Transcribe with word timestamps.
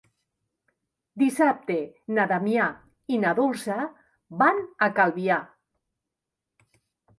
Dissabte 1.23 1.75
na 2.15 2.25
Damià 2.31 2.65
i 3.17 3.21
na 3.25 3.35
Dolça 3.41 3.79
van 4.43 4.65
a 4.89 4.91
Calvià. 4.99 5.41